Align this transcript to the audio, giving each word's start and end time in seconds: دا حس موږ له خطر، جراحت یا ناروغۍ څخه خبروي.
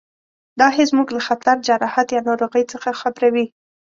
دا 0.59 0.67
حس 0.75 0.89
موږ 0.97 1.07
له 1.15 1.21
خطر، 1.27 1.55
جراحت 1.67 2.07
یا 2.15 2.21
ناروغۍ 2.29 2.63
څخه 2.73 2.89
خبروي. 3.01 3.45